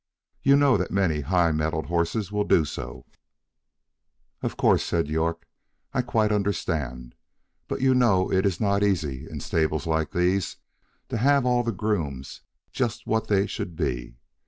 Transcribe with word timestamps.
You 0.41 0.55
know 0.57 0.77
that 0.77 0.89
many 0.89 1.21
high 1.21 1.51
mettled 1.51 1.85
horses 1.85 2.31
will 2.31 2.43
do 2.43 2.65
so." 2.65 3.05
"Of 4.41 4.57
course," 4.57 4.83
said 4.83 5.07
York, 5.07 5.45
"I 5.93 6.01
quite 6.01 6.31
understand; 6.31 7.13
but 7.67 7.81
you 7.81 7.93
know 7.93 8.31
it 8.31 8.43
is 8.43 8.59
not 8.59 8.81
easy 8.81 9.29
in 9.29 9.41
stables 9.41 9.85
like 9.85 10.09
these 10.09 10.57
to 11.09 11.17
have 11.17 11.45
all 11.45 11.61
the 11.61 11.71
grooms 11.71 12.41
just 12.71 13.05
what 13.05 13.27
they 13.27 13.45
should 13.45 13.75
be. 13.75 14.15